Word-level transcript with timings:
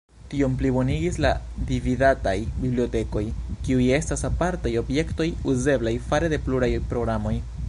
Tion 0.29 0.53
plibonigis 0.59 1.19
la 1.25 1.33
"dividataj" 1.71 2.33
bibliotekoj, 2.63 3.23
kiuj 3.67 3.85
estas 4.01 4.27
apartaj 4.33 4.75
objektoj 4.85 5.33
uzeblaj 5.55 5.97
fare 6.09 6.35
de 6.35 6.43
pluraj 6.49 6.73
programoj. 6.95 7.41